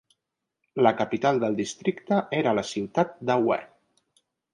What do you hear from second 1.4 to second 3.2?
del districte era la ciutat